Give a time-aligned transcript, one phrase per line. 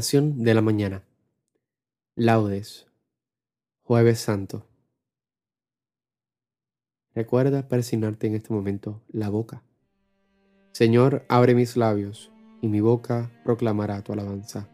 [0.00, 1.02] De la mañana.
[2.14, 2.86] Laudes.
[3.82, 4.64] Jueves Santo.
[7.16, 9.64] Recuerda persignarte en este momento la boca.
[10.70, 12.30] Señor, abre mis labios
[12.62, 14.68] y mi boca proclamará tu alabanza.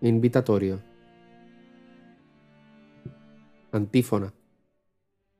[0.00, 0.80] Invitatorio.
[3.72, 4.32] Antífona.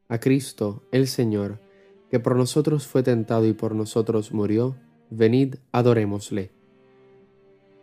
[0.08, 1.58] A Cristo, el Señor,
[2.10, 4.76] que por nosotros fue tentado y por nosotros murió,
[5.08, 6.63] venid, adorémosle.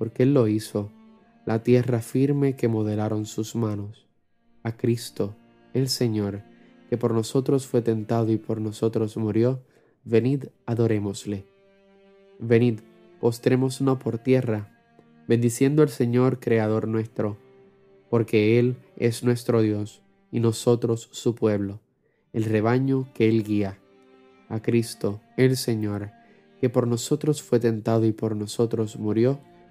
[0.00, 0.90] porque Él lo hizo,
[1.44, 4.08] la tierra firme que modelaron sus manos.
[4.62, 5.36] A Cristo,
[5.74, 6.42] el Señor,
[6.88, 9.62] que por nosotros fue tentado y por nosotros murió,
[10.04, 11.44] venid, adorémosle.
[12.38, 12.80] Venid,
[13.20, 14.80] postrémonos por tierra,
[15.28, 17.36] bendiciendo al Señor, Creador nuestro,
[18.08, 20.00] porque Él es nuestro Dios
[20.32, 21.78] y nosotros su pueblo,
[22.32, 23.78] el rebaño que Él guía.
[24.48, 26.10] A Cristo, el Señor,
[26.58, 29.40] que por nosotros fue tentado y por nosotros murió,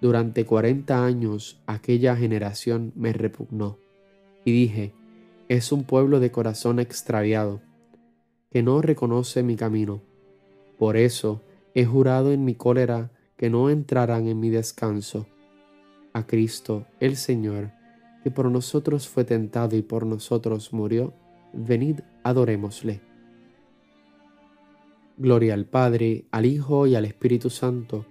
[0.00, 3.78] Durante cuarenta años aquella generación me repugnó,
[4.44, 4.92] y dije,
[5.48, 7.60] es un pueblo de corazón extraviado,
[8.50, 10.02] que no reconoce mi camino.
[10.78, 11.42] Por eso
[11.74, 15.26] he jurado en mi cólera que no entrarán en mi descanso.
[16.12, 17.72] A Cristo, el Señor,
[18.22, 21.12] que por nosotros fue tentado y por nosotros murió,
[21.52, 23.00] venid adorémosle.
[25.16, 28.06] Gloria al Padre, al Hijo y al Espíritu Santo,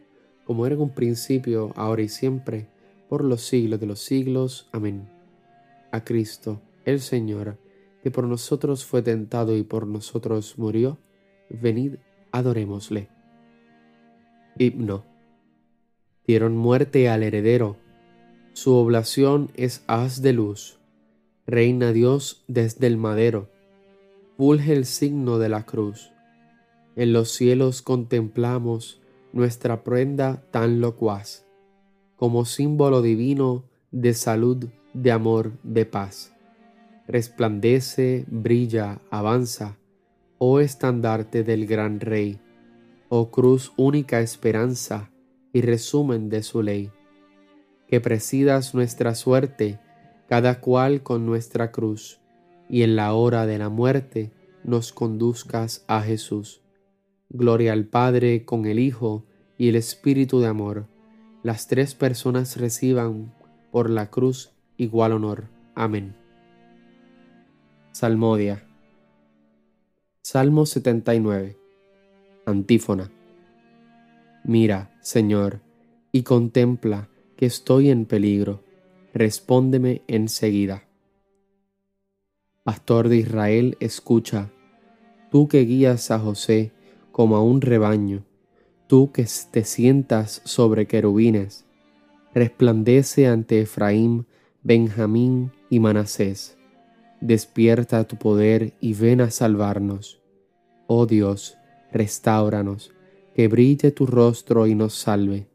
[0.45, 2.67] como era en un principio, ahora y siempre,
[3.09, 4.67] por los siglos de los siglos.
[4.71, 5.09] Amén.
[5.91, 7.57] A Cristo, el Señor,
[8.01, 10.97] que por nosotros fue tentado y por nosotros murió,
[11.49, 11.95] venid,
[12.31, 13.09] adorémosle.
[14.57, 15.05] Himno.
[16.25, 17.77] Dieron muerte al heredero,
[18.53, 20.79] su oblación es haz de luz.
[21.47, 23.49] Reina Dios desde el madero,
[24.37, 26.11] fulge el signo de la cruz.
[26.95, 29.01] En los cielos contemplamos
[29.33, 31.45] nuestra prenda tan locuaz,
[32.15, 36.33] como símbolo divino de salud, de amor, de paz.
[37.07, 39.77] Resplandece, brilla, avanza,
[40.37, 42.39] oh estandarte del gran Rey,
[43.09, 45.11] oh cruz única esperanza
[45.51, 46.91] y resumen de su ley.
[47.87, 49.79] Que presidas nuestra suerte,
[50.27, 52.21] cada cual con nuestra cruz,
[52.69, 54.31] y en la hora de la muerte
[54.63, 56.62] nos conduzcas a Jesús.
[57.35, 59.25] Gloria al Padre con el Hijo
[59.57, 60.85] y el Espíritu de amor.
[61.41, 63.33] Las tres personas reciban
[63.71, 65.49] por la cruz igual honor.
[65.73, 66.15] Amén.
[67.91, 68.63] Salmodia.
[70.21, 71.57] Salmo 79.
[72.45, 73.11] Antífona.
[74.43, 75.61] Mira, Señor,
[76.11, 78.63] y contempla que estoy en peligro.
[79.11, 80.83] Respóndeme enseguida.
[82.63, 84.51] Pastor de Israel, escucha,
[85.31, 86.71] tú que guías a José,
[87.13, 88.25] como a un rebaño,
[88.87, 91.63] tú que te sientas sobre querubines,
[92.33, 94.25] resplandece ante Efraín,
[94.63, 96.57] Benjamín y Manasés.
[97.21, 100.21] Despierta tu poder y ven a salvarnos.
[100.87, 101.55] Oh Dios,
[101.91, 102.91] restauranos,
[103.35, 105.47] que brille tu rostro y nos salve.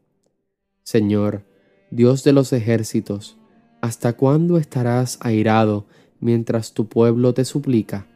[0.83, 1.43] Señor,
[1.91, 3.37] Dios de los ejércitos,
[3.81, 5.87] ¿hasta cuándo estarás airado
[6.21, 8.07] mientras tu pueblo te suplica?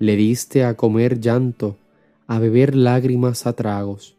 [0.00, 1.78] Le diste a comer llanto
[2.32, 4.16] a beber lágrimas a tragos.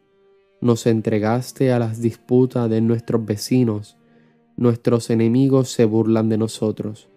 [0.60, 3.96] Nos entregaste a las disputas de nuestros vecinos,
[4.56, 7.08] nuestros enemigos se burlan de nosotros.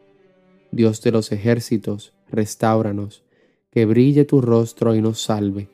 [0.71, 3.23] Dios de los ejércitos, restauranos,
[3.69, 5.69] que brille tu rostro y nos salve.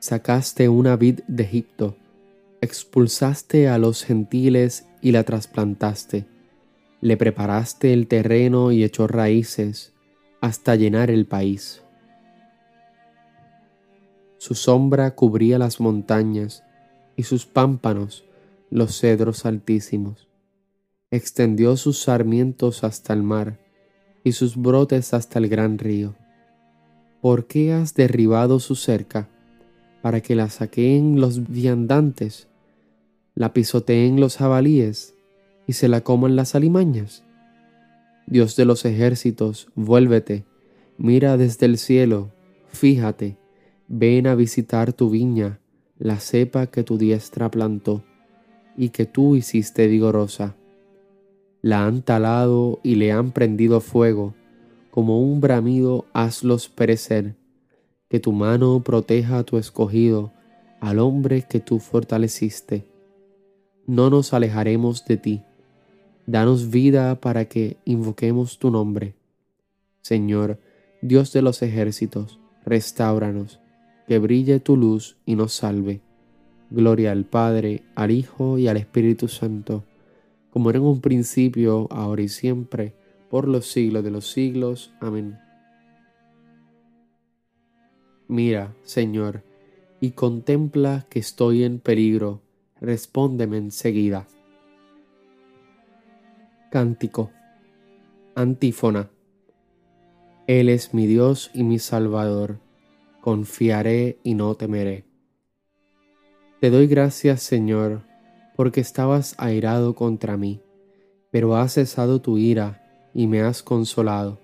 [0.00, 1.94] Sacaste una vid de Egipto,
[2.60, 6.26] expulsaste a los gentiles y la trasplantaste.
[7.00, 9.92] Le preparaste el terreno y echó raíces
[10.40, 11.84] hasta llenar el país.
[14.40, 16.64] Su sombra cubría las montañas
[17.14, 18.24] y sus pámpanos
[18.70, 20.28] los cedros altísimos.
[21.10, 23.58] Extendió sus sarmientos hasta el mar
[24.24, 26.14] y sus brotes hasta el gran río.
[27.20, 29.28] ¿Por qué has derribado su cerca?
[30.00, 32.48] Para que la saqueen los viandantes,
[33.34, 35.12] la pisoteen los jabalíes
[35.66, 37.24] y se la coman las alimañas.
[38.26, 40.46] Dios de los ejércitos, vuélvete,
[40.96, 42.30] mira desde el cielo,
[42.72, 43.36] fíjate,
[43.90, 45.58] ven a visitar tu viña,
[45.98, 48.02] la cepa que tu diestra plantó
[48.76, 50.56] y que tú hiciste vigorosa
[51.62, 54.34] la han talado y le han prendido fuego,
[54.90, 57.36] como un bramido hazlos perecer,
[58.08, 60.32] que tu mano proteja a tu escogido,
[60.80, 62.86] al hombre que tú fortaleciste.
[63.86, 65.42] No nos alejaremos de ti,
[66.26, 69.14] danos vida para que invoquemos tu nombre.
[70.00, 70.58] Señor,
[71.02, 73.59] Dios de los ejércitos, restauranos,
[74.10, 76.00] que brille tu luz y nos salve.
[76.70, 79.84] Gloria al Padre, al Hijo y al Espíritu Santo
[80.50, 82.94] como era en un principio, ahora y siempre,
[83.30, 84.92] por los siglos de los siglos.
[85.00, 85.38] Amén.
[88.28, 89.44] Mira, Señor,
[90.00, 92.42] y contempla que estoy en peligro,
[92.80, 94.26] respóndeme enseguida.
[96.70, 97.30] Cántico.
[98.34, 99.10] Antífona.
[100.46, 102.58] Él es mi Dios y mi Salvador,
[103.20, 105.04] confiaré y no temeré.
[106.60, 108.02] Te doy gracias, Señor,
[108.56, 110.60] porque estabas airado contra mí,
[111.30, 114.40] pero has cesado tu ira y me has consolado.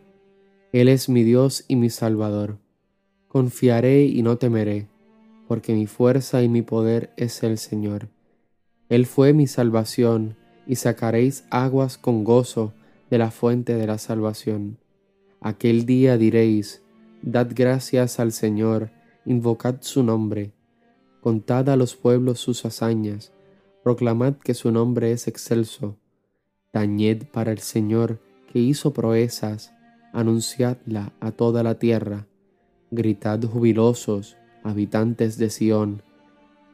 [0.73, 2.59] Él es mi Dios y mi Salvador.
[3.29, 4.89] Confiaré y no temeré,
[5.49, 8.09] porque mi fuerza y mi poder es el Señor.
[8.89, 10.37] Él fue mi salvación,
[10.67, 12.73] y sacaréis aguas con gozo
[13.11, 14.79] de la fuente de la salvación.
[15.41, 16.83] Aquel día diréis,
[17.29, 18.93] Dad gracias al Señor,
[19.25, 20.53] invocad su nombre,
[21.21, 23.33] contad a los pueblos sus hazañas,
[23.83, 25.97] proclamad que su nombre es excelso,
[26.71, 28.21] tañed para el Señor
[28.53, 29.75] que hizo proezas,
[30.13, 32.29] anunciadla a toda la tierra,
[32.93, 36.03] gritad jubilosos, habitantes de Sión,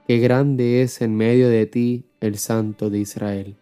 [0.06, 3.56] que grande es en medio de ti el Santo de Israel.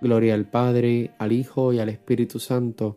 [0.00, 2.96] Gloria al Padre, al Hijo y al Espíritu Santo,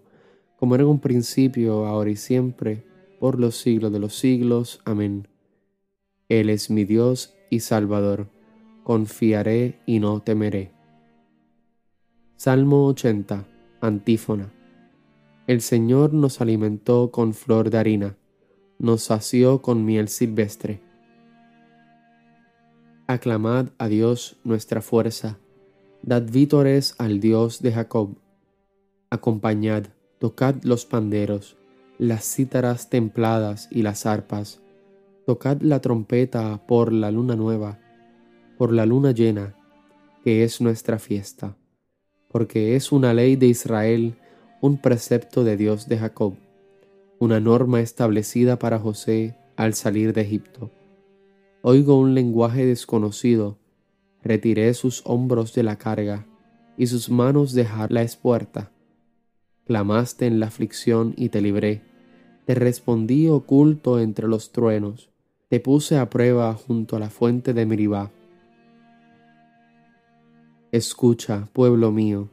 [0.56, 2.90] como era en un principio, ahora y siempre,
[3.22, 4.82] por los siglos de los siglos.
[4.84, 5.28] Amén.
[6.28, 8.28] Él es mi Dios y Salvador
[8.84, 10.72] confiaré y no temeré.
[12.36, 13.46] Salmo 80,
[13.80, 14.52] antífona.
[15.46, 18.18] El Señor nos alimentó con flor de harina,
[18.80, 20.82] nos sació con miel silvestre.
[23.06, 25.38] Aclamad a Dios nuestra fuerza,
[26.02, 28.18] dad vítores al Dios de Jacob.
[29.12, 29.86] Acompañad,
[30.18, 31.58] tocad los panderos,
[32.02, 34.60] las cítaras templadas y las arpas,
[35.28, 37.78] tocad la trompeta por la luna nueva,
[38.58, 39.56] por la luna llena,
[40.24, 41.56] que es nuestra fiesta,
[42.28, 44.16] porque es una ley de Israel,
[44.62, 46.34] un precepto de Dios de Jacob,
[47.20, 50.72] una norma establecida para José al salir de Egipto.
[51.62, 53.60] Oigo un lenguaje desconocido,
[54.24, 56.26] retiré sus hombros de la carga,
[56.80, 58.72] y sus manos dejar la espuerta.
[59.68, 61.91] Clamaste en la aflicción y te libré,
[62.46, 65.10] te respondí oculto entre los truenos,
[65.50, 68.12] te puse a prueba junto a la fuente de Meribá
[70.72, 72.30] Escucha, pueblo mío,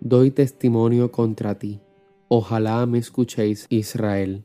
[0.00, 1.78] doy testimonio contra ti.
[2.26, 4.44] Ojalá me escuchéis, Israel.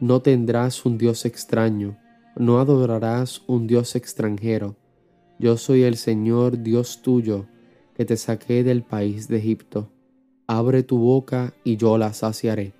[0.00, 1.96] No tendrás un Dios extraño,
[2.34, 4.74] no adorarás un Dios extranjero.
[5.38, 7.46] Yo soy el Señor Dios tuyo,
[7.94, 9.88] que te saqué del país de Egipto.
[10.48, 12.79] Abre tu boca y yo la saciaré.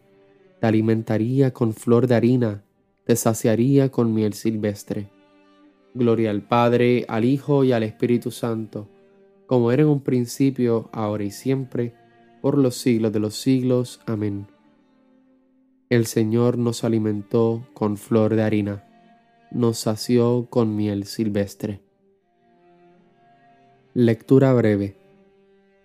[0.61, 2.63] Te alimentaría con flor de harina,
[3.03, 5.09] te saciaría con miel silvestre.
[5.93, 8.87] Gloria al Padre, al Hijo y al Espíritu Santo
[9.51, 11.93] como era en un principio, ahora y siempre,
[12.39, 13.99] por los siglos de los siglos.
[14.05, 14.47] Amén.
[15.89, 18.85] El Señor nos alimentó con flor de harina,
[19.51, 21.81] nos sació con miel silvestre.
[23.93, 24.95] Lectura breve.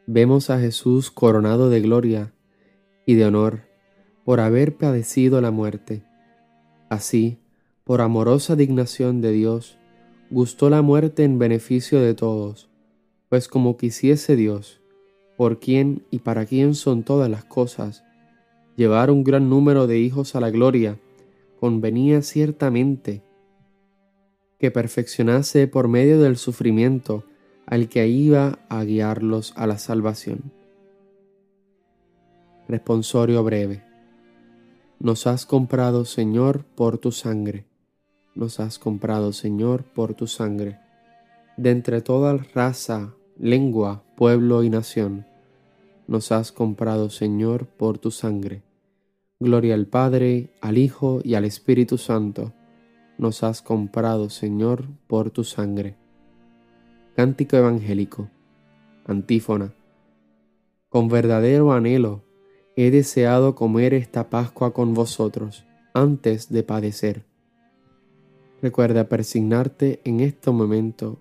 [0.06, 2.32] Vemos a Jesús coronado de gloria
[3.04, 3.62] y de honor
[4.26, 6.02] por haber padecido la muerte.
[6.90, 7.38] Así,
[7.84, 9.78] por amorosa dignación de Dios,
[10.30, 12.68] gustó la muerte en beneficio de todos
[13.28, 14.80] pues como quisiese Dios,
[15.36, 18.04] por quién y para quién son todas las cosas,
[18.76, 20.98] llevar un gran número de hijos a la gloria,
[21.58, 23.22] convenía ciertamente
[24.58, 27.24] que perfeccionase por medio del sufrimiento
[27.66, 30.52] al que iba a guiarlos a la salvación.
[32.68, 33.85] Responsorio breve.
[34.98, 37.66] Nos has comprado, Señor, por tu sangre.
[38.34, 40.78] Nos has comprado, Señor, por tu sangre.
[41.58, 45.26] De entre toda raza, lengua, pueblo y nación,
[46.08, 48.62] nos has comprado, Señor, por tu sangre.
[49.38, 52.52] Gloria al Padre, al Hijo y al Espíritu Santo.
[53.18, 55.96] Nos has comprado, Señor, por tu sangre.
[57.16, 58.30] Cántico Evangélico.
[59.04, 59.74] Antífona.
[60.88, 62.25] Con verdadero anhelo
[62.76, 65.64] he deseado comer esta Pascua con vosotros
[65.94, 67.24] antes de padecer.
[68.62, 71.18] Recuerda persignarte en este momento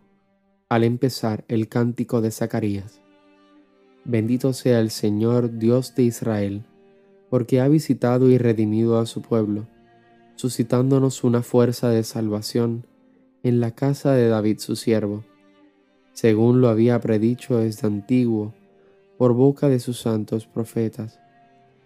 [0.69, 3.01] al empezar el cántico de Zacarías.
[4.03, 6.63] Bendito sea el Señor Dios de Israel,
[7.29, 9.67] porque ha visitado y redimido a su pueblo,
[10.35, 12.85] suscitándonos una fuerza de salvación
[13.43, 15.24] en la casa de David su siervo
[16.15, 18.53] según lo había predicho desde antiguo
[19.17, 21.19] por boca de sus santos profetas.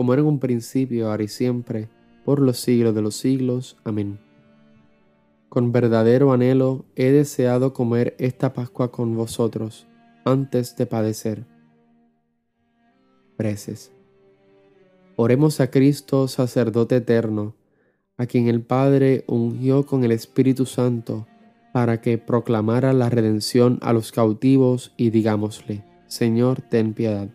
[0.00, 1.90] como era en un principio, ahora y siempre,
[2.24, 3.76] por los siglos de los siglos.
[3.84, 4.18] Amén.
[5.50, 9.86] Con verdadero anhelo he deseado comer esta Pascua con vosotros,
[10.24, 11.44] antes de padecer.
[13.36, 13.92] Preces.
[15.16, 17.54] Oremos a Cristo, sacerdote eterno,
[18.16, 21.26] a quien el Padre ungió con el Espíritu Santo,
[21.74, 27.28] para que proclamara la redención a los cautivos y digámosle, Señor, ten piedad.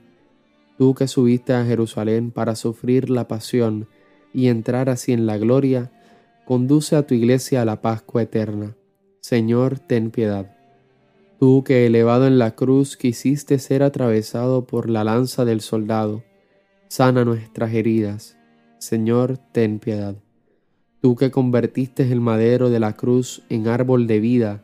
[0.77, 3.87] Tú que subiste a Jerusalén para sufrir la pasión
[4.33, 5.91] y entrar así en la gloria,
[6.45, 8.75] conduce a tu iglesia a la Pascua eterna.
[9.21, 10.55] Señor, ten piedad.
[11.39, 16.23] Tú que elevado en la cruz quisiste ser atravesado por la lanza del soldado,
[16.87, 18.37] sana nuestras heridas.
[18.77, 20.15] Señor, ten piedad.
[21.01, 24.63] Tú que convertiste el madero de la cruz en árbol de vida,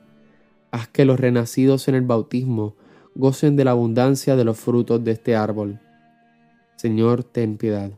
[0.71, 2.75] haz que los renacidos en el bautismo
[3.15, 5.79] gocen de la abundancia de los frutos de este árbol.
[6.81, 7.91] Señor, ten piedad.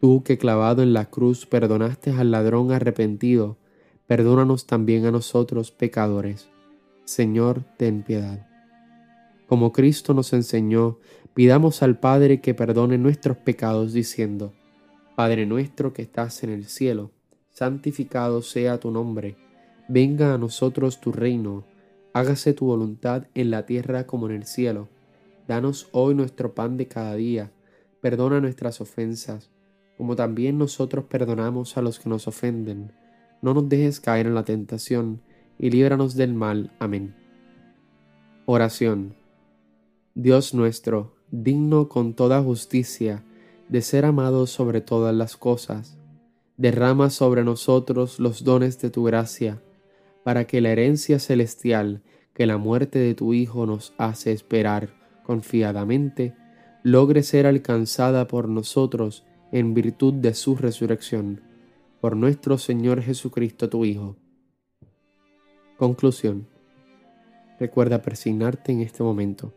[0.00, 3.58] Tú que clavado en la cruz perdonaste al ladrón arrepentido,
[4.08, 6.48] perdónanos también a nosotros pecadores.
[7.04, 8.44] Señor, ten piedad.
[9.46, 10.98] Como Cristo nos enseñó,
[11.32, 14.52] pidamos al Padre que perdone nuestros pecados diciendo,
[15.14, 17.12] Padre nuestro que estás en el cielo,
[17.52, 19.36] santificado sea tu nombre,
[19.86, 21.62] venga a nosotros tu reino,
[22.14, 24.88] hágase tu voluntad en la tierra como en el cielo.
[25.46, 27.52] Danos hoy nuestro pan de cada día,
[28.02, 29.50] perdona nuestras ofensas,
[29.96, 32.92] como también nosotros perdonamos a los que nos ofenden.
[33.40, 35.22] No nos dejes caer en la tentación,
[35.58, 36.72] y líbranos del mal.
[36.78, 37.14] Amén.
[38.44, 39.14] Oración.
[40.14, 43.24] Dios nuestro, digno con toda justicia
[43.68, 45.96] de ser amado sobre todas las cosas,
[46.56, 49.62] derrama sobre nosotros los dones de tu gracia,
[50.24, 52.02] para que la herencia celestial
[52.34, 54.90] que la muerte de tu Hijo nos hace esperar
[55.22, 56.34] confiadamente,
[56.82, 61.40] logre ser alcanzada por nosotros en virtud de su resurrección,
[62.00, 64.16] por nuestro Señor Jesucristo tu Hijo.
[65.76, 66.46] Conclusión.
[67.60, 69.52] Recuerda persignarte en este momento.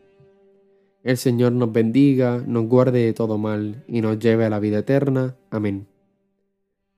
[1.02, 4.78] El Señor nos bendiga, nos guarde de todo mal y nos lleve a la vida
[4.78, 5.36] eterna.
[5.50, 5.86] Amén.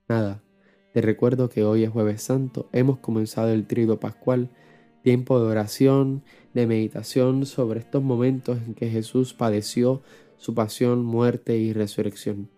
[0.08, 0.42] Nada,
[0.92, 4.50] te recuerdo que hoy es jueves santo, hemos comenzado el trigo pascual,
[5.02, 6.22] tiempo de oración,
[6.54, 10.02] de meditación sobre estos momentos en que Jesús padeció
[10.36, 12.48] su pasión, muerte y resurrección.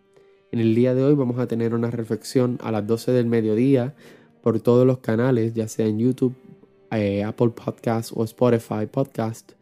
[0.52, 3.94] En el día de hoy vamos a tener una reflexión a las 12 del mediodía
[4.42, 6.34] por todos los canales, ya sea en YouTube,
[6.90, 9.52] eh, Apple Podcast o Spotify Podcast,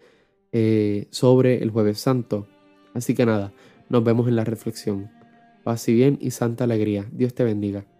[0.52, 2.46] eh, sobre el jueves santo.
[2.94, 3.52] Así que nada,
[3.88, 5.10] nos vemos en la reflexión.
[5.62, 7.06] Paz y bien y santa alegría.
[7.12, 7.97] Dios te bendiga.